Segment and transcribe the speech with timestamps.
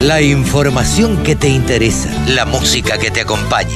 [0.00, 3.74] La información que te interesa, la música que te acompaña.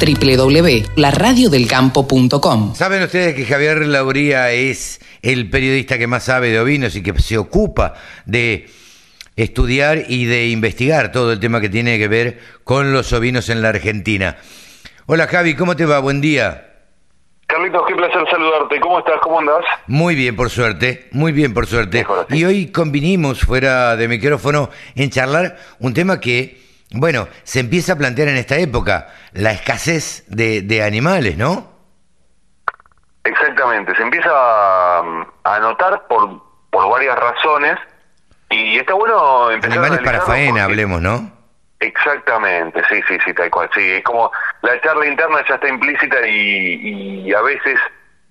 [0.00, 7.02] www.laradiodelcampo.com Saben ustedes que Javier Lauría es el periodista que más sabe de ovinos y
[7.04, 7.94] que se ocupa
[8.26, 8.70] de
[9.36, 13.62] estudiar y de investigar todo el tema que tiene que ver con los ovinos en
[13.62, 14.38] la Argentina.
[15.06, 16.00] Hola Javi, ¿cómo te va?
[16.00, 16.71] Buen día.
[17.52, 18.80] Carlitos, qué placer saludarte.
[18.80, 19.16] ¿Cómo estás?
[19.22, 19.62] ¿Cómo andás?
[19.86, 21.98] Muy bien, por suerte, muy bien, por suerte.
[21.98, 22.26] Mejor.
[22.30, 26.62] Y hoy convinimos fuera de micrófono en charlar un tema que,
[26.92, 31.70] bueno, se empieza a plantear en esta época, la escasez de, de animales, ¿no?
[33.24, 33.94] Exactamente.
[33.96, 37.76] Se empieza a, a notar por, por varias razones
[38.50, 41.42] y está bueno empezar Animales a para faena, porque- hablemos, ¿no?
[41.80, 43.68] Exactamente, sí, sí, sí, tal cual.
[43.74, 44.30] Sí, es como
[44.62, 47.78] la charla interna ya está implícita y, y a veces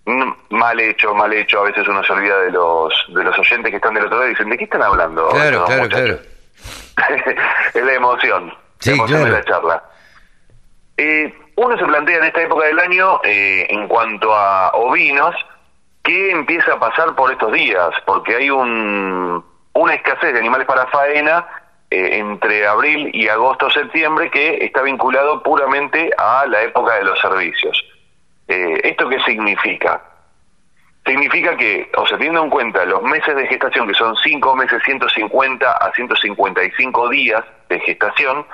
[0.05, 1.59] mm, mal hecho, mal hecho.
[1.59, 4.27] A veces uno se olvida de los de los oyentes que están del otro lado
[4.27, 5.27] y dicen, ¿de qué están hablando?
[5.29, 6.31] Claro, claro, muchachos?" claro.
[7.73, 9.35] es la emoción, Sí, la emoción claro.
[9.35, 9.83] de la charla.
[10.97, 15.35] Eh, uno se plantea en esta época del año, eh, en cuanto a ovinos,
[16.03, 17.89] ¿qué empieza a pasar por estos días?
[18.05, 19.43] Porque hay un,
[19.73, 21.45] una escasez de animales para faena
[21.91, 27.83] eh, entre abril y agosto-septiembre que está vinculado puramente a la época de los servicios.
[28.47, 30.01] Eh, ¿Esto qué significa?
[31.05, 34.81] Significa que, o sea, teniendo en cuenta los meses de gestación, que son 5 meses,
[34.85, 38.45] 150 a 155 días de gestación,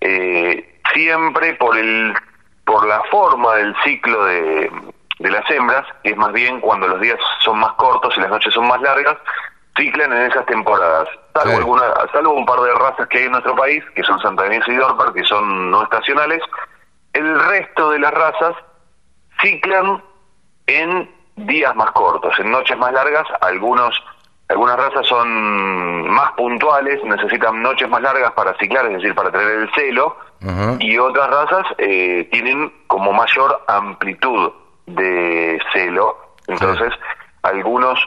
[0.00, 2.14] eh, siempre por el
[2.64, 4.70] por la forma del ciclo de,
[5.18, 8.30] de las hembras, que es más bien cuando los días son más cortos y las
[8.30, 9.16] noches son más largas,
[9.78, 11.08] ciclan en esas temporadas.
[11.34, 14.68] Salvo, alguna, salvo un par de razas que hay en nuestro país, que son santaneses
[14.68, 16.42] y dorper, que son no estacionales,
[17.12, 18.54] el resto de las razas
[19.40, 20.02] ciclan
[20.66, 23.94] en días más cortos, en noches más largas, algunos
[24.48, 29.46] algunas razas son más puntuales, necesitan noches más largas para ciclar, es decir, para tener
[29.46, 30.16] el celo,
[30.78, 34.50] y otras razas eh, tienen como mayor amplitud
[34.86, 36.16] de celo.
[36.46, 36.94] Entonces,
[37.42, 38.00] algunos,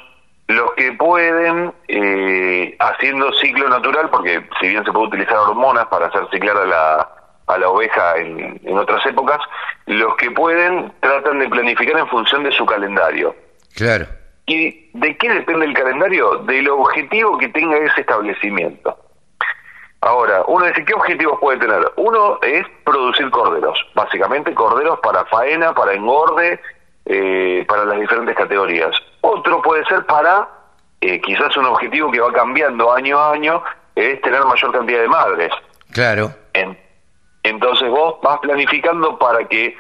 [0.52, 6.08] los que pueden, eh, haciendo ciclo natural, porque si bien se puede utilizar hormonas para
[6.08, 7.10] hacer ciclar a la,
[7.48, 9.40] a la oveja en, en otras épocas,
[9.86, 13.36] los que pueden tratan de planificar en función de su calendario.
[13.76, 14.06] Claro.
[14.46, 16.38] ¿Y de qué depende el calendario?
[16.40, 18.98] Del objetivo que tenga ese establecimiento.
[20.02, 21.80] Ahora, uno dice, ¿qué objetivos puede tener?
[21.96, 26.60] Uno es producir corderos, básicamente corderos para faena, para engorde,
[27.14, 28.92] eh, para las diferentes categorías.
[29.22, 30.48] Otro puede ser para,
[31.02, 33.62] eh, quizás un objetivo que va cambiando año a año,
[33.96, 35.52] es tener mayor cantidad de madres.
[35.92, 36.32] Claro.
[36.54, 36.78] En-
[37.44, 39.76] entonces vos vas planificando para que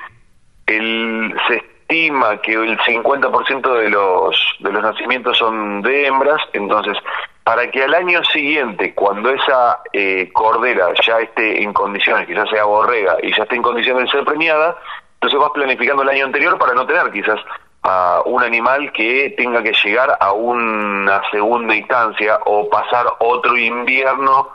[0.68, 6.97] el, se estima que el 50% de los, de los nacimientos son de hembras, entonces
[7.44, 12.64] para que al año siguiente, cuando esa eh, cordera ya esté en condiciones, quizás sea
[12.66, 14.78] borrega y ya esté en condiciones de ser preñada,
[15.22, 17.40] entonces vas planificando el año anterior para no tener quizás
[17.84, 24.50] a un animal que tenga que llegar a una segunda instancia o pasar otro invierno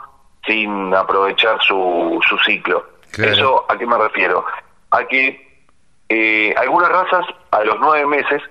[0.45, 2.85] sin aprovechar su, su ciclo.
[3.11, 3.31] Claro.
[3.31, 4.45] ¿Eso a qué me refiero?
[4.91, 5.61] A que
[6.09, 8.41] eh, algunas razas a los nueve meses,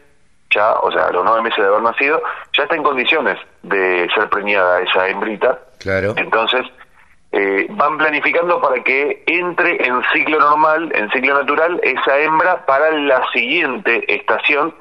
[0.51, 2.23] ya, o sea, a los nueve meses de haber nacido,
[2.57, 5.59] ya está en condiciones de ser preñada esa hembrita.
[5.81, 6.15] Claro.
[6.17, 6.63] Entonces,
[7.39, 12.91] eh, van planificando para que entre en ciclo normal, en ciclo natural, esa hembra para
[12.93, 14.75] la siguiente estación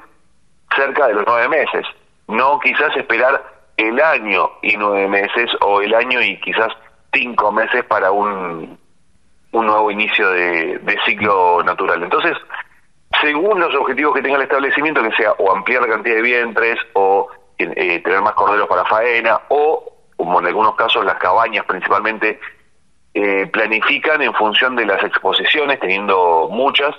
[0.74, 1.86] cerca de los nueve meses.
[2.28, 3.44] No quizás esperar
[3.76, 6.72] el año y nueve meses o el año y quizás
[7.12, 8.78] cinco meses para un,
[9.52, 12.02] nuevo inicio de, de ciclo natural.
[12.02, 12.38] Entonces,
[13.20, 16.78] según los objetivos que tenga el establecimiento, que sea o ampliar la cantidad de vientres
[16.94, 17.28] o
[17.58, 19.85] eh, tener más corderos para faena o,
[20.26, 22.40] como en algunos casos las cabañas principalmente,
[23.14, 26.94] eh, planifican en función de las exposiciones, teniendo muchas,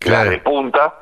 [0.00, 0.24] Claro.
[0.24, 0.94] las de punta,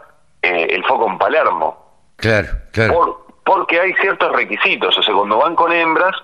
[0.43, 2.11] eh, el foco en Palermo.
[2.17, 2.93] Claro, claro.
[2.95, 6.15] Por- porque hay ciertos requisitos, o sea, cuando van con hembras,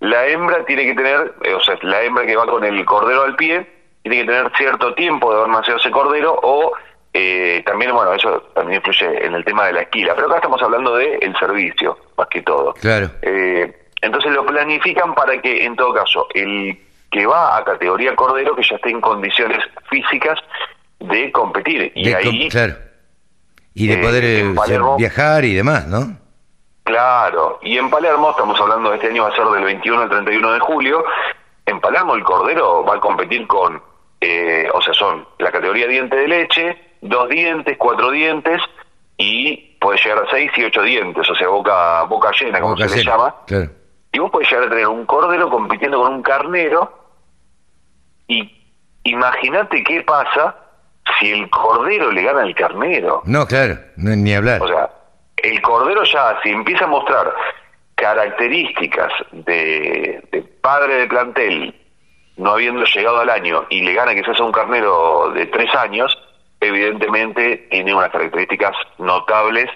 [0.00, 3.22] la hembra tiene que tener, eh, o sea, la hembra que va con el cordero
[3.22, 3.64] al pie,
[4.02, 6.72] tiene que tener cierto tiempo de haber nacido ese cordero, o
[7.14, 10.60] eh, también, bueno, eso también influye en el tema de la esquila, pero acá estamos
[10.62, 12.74] hablando del el servicio, más que todo.
[12.74, 13.08] Claro.
[13.22, 13.85] Eh,
[14.60, 16.78] planifican para que, en todo caso, el
[17.10, 19.58] que va a categoría cordero, que ya esté en condiciones
[19.90, 20.38] físicas
[20.98, 21.92] de competir.
[21.94, 22.74] Y De com- ahí, claro.
[23.74, 26.16] Y de eh, poder eh, Palermo- viajar y demás, ¿no?
[26.84, 30.08] Claro, y en Palermo, estamos hablando de este año, va a ser del 21 al
[30.08, 31.04] 31 de julio,
[31.66, 33.82] en Palermo el Cordero va a competir con,
[34.20, 38.62] eh, o sea, son la categoría diente de leche, dos dientes, cuatro dientes
[39.18, 42.88] y puede llegar a seis y ocho dientes, o sea, boca boca llena, como Boca
[42.88, 43.34] se le llama.
[43.48, 43.70] Claro.
[44.16, 46.90] Y vos podés llegar a tener un cordero compitiendo con un carnero
[48.28, 48.50] Y
[49.04, 50.56] imagínate qué pasa
[51.18, 53.20] si el cordero le gana al carnero.
[53.26, 54.62] No, claro, ni hablar.
[54.62, 54.90] O sea,
[55.36, 57.30] el cordero ya, si empieza a mostrar
[57.94, 61.74] características de, de padre de plantel,
[62.38, 66.16] no habiendo llegado al año, y le gana quizás a un carnero de tres años,
[66.60, 69.68] evidentemente tiene unas características notables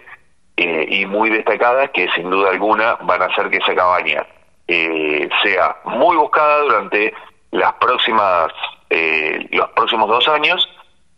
[0.63, 4.27] eh, y muy destacadas que sin duda alguna van a hacer que esa cabaña
[4.69, 7.15] eh, sea muy buscada durante
[7.51, 8.53] las próximas
[8.91, 10.69] eh, los próximos dos años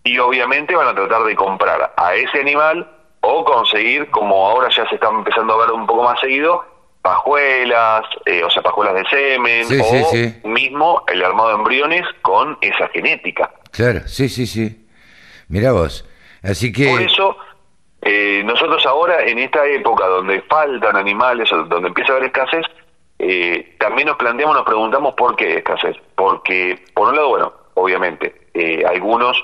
[0.05, 2.89] y obviamente van a tratar de comprar a ese animal
[3.21, 6.65] o conseguir, como ahora ya se está empezando a ver un poco más seguido,
[7.03, 8.05] pajuelas,
[8.45, 9.67] o sea, pajuelas de semen,
[10.45, 13.51] o mismo el armado de embriones con esa genética.
[13.73, 14.87] Claro, sí, sí, sí.
[15.49, 16.09] Mira vos.
[16.45, 16.91] Así que...
[16.91, 17.37] Por eso,
[18.03, 22.67] eh, nosotros ahora, en esta época donde faltan animales, donde empieza a haber escasez,
[23.19, 25.97] eh, también nos planteamos, nos preguntamos por qué escasez.
[26.17, 29.43] Porque, por un lado, bueno, obviamente, eh, algunos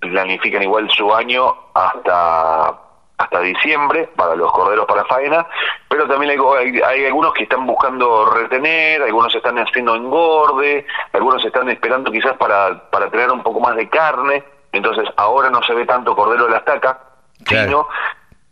[0.00, 2.82] planifican igual su año hasta
[3.18, 5.46] hasta diciembre para los corderos para faena,
[5.88, 11.68] pero también hay, hay, algunos que están buscando retener, algunos están haciendo engorde, algunos están
[11.70, 15.86] esperando quizás para, para tener un poco más de carne, entonces ahora no se ve
[15.86, 17.05] tanto cordero de la estaca,
[17.46, 17.88] sino,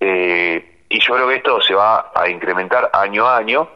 [0.01, 3.69] eh, y yo creo que esto se va a incrementar año a año,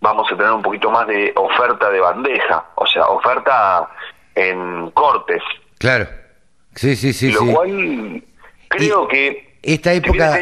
[0.00, 3.88] vamos a tener un poquito más de oferta de bandeja, o sea, oferta
[4.34, 5.42] en cortes.
[5.78, 6.06] Claro,
[6.74, 7.32] sí, sí, sí.
[7.32, 8.22] Lo cual
[8.68, 9.58] creo que...
[9.62, 10.38] Esta época...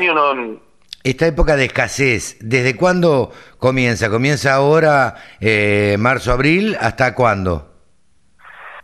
[1.02, 4.08] esta época de escasez, ¿desde cuándo comienza?
[4.08, 6.76] ¿Comienza ahora, eh, marzo, abril?
[6.80, 7.70] ¿Hasta cuándo?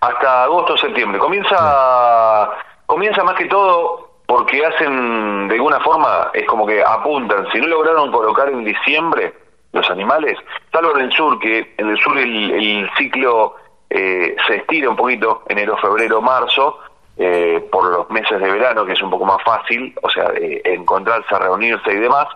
[0.00, 1.18] Hasta agosto, septiembre.
[1.18, 2.50] Comienza,
[2.86, 7.68] comienza más que todo porque hacen, de alguna forma, es como que apuntan, si no
[7.68, 9.32] lograron colocar en diciembre
[9.72, 10.36] los animales,
[10.72, 13.54] salvo en el sur, que en el sur el, ciclo
[13.88, 16.80] eh, se estira un poquito, enero, febrero, marzo,
[17.18, 21.38] eh, por los meses de verano, que es un poco más fácil, o sea, encontrarse,
[21.38, 22.26] reunirse y demás,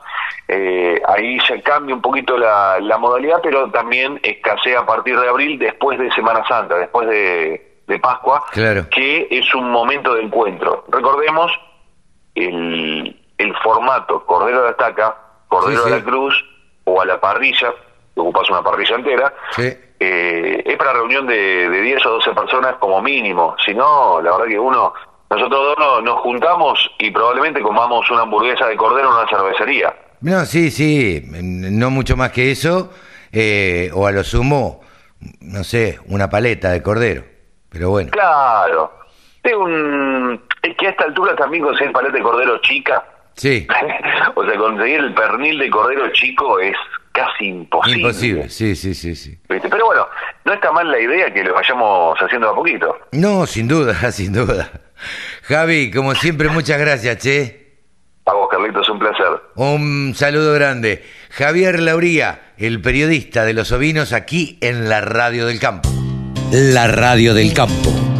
[0.48, 5.28] eh, ahí ya cambia un poquito la, la modalidad, pero también escasea a partir de
[5.28, 8.44] abril, después de Semana Santa, después de, de Pascua,
[8.90, 10.84] que es un momento de encuentro.
[10.88, 11.52] Recordemos
[12.34, 15.16] el, el formato Cordero de Estaca,
[15.48, 16.34] Cordero de la Cruz
[16.84, 17.72] o a la parrilla,
[18.14, 22.74] que ocupas una parrilla entera, eh, es para reunión de, de 10 o 12 personas
[22.76, 23.56] como mínimo.
[23.64, 24.92] Si no, la verdad que uno,
[25.30, 29.94] nosotros dos nos, juntamos y probablemente comamos una hamburguesa de cordero en una cervecería.
[30.22, 32.90] No, sí, sí, no mucho más que eso,
[33.32, 34.80] eh, o a lo sumo,
[35.40, 37.22] no sé, una paleta de cordero,
[37.68, 38.10] pero bueno.
[38.10, 38.92] Claro,
[39.42, 43.04] es un es que a esta altura también conseguir paleta de cordero chica.
[43.34, 43.66] Sí.
[44.34, 46.76] o sea, conseguir el pernil de cordero chico es
[47.12, 47.98] casi imposible.
[48.00, 49.38] Imposible, sí, sí, sí, sí.
[49.48, 50.06] Pero bueno,
[50.44, 52.96] no está mal la idea que lo vayamos haciendo a poquito.
[53.12, 54.70] No, sin duda, sin duda.
[55.42, 57.60] Javi, como siempre, muchas gracias, che.
[58.26, 59.26] A vos, Carlitos, un placer.
[59.56, 61.04] Un saludo grande.
[61.30, 65.88] Javier Lauría, el periodista de los ovinos aquí en la Radio del Campo.
[66.52, 67.99] La Radio del Campo